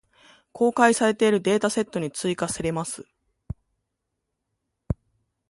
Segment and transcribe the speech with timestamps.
[0.51, 3.05] 公開されているデータセットに追加せれます。